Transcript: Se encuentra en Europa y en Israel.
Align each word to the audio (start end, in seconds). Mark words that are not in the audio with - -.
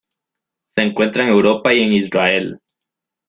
Se 0.69 0.81
encuentra 0.81 1.23
en 1.25 1.29
Europa 1.29 1.75
y 1.75 1.81
en 1.83 1.93
Israel. 1.93 2.59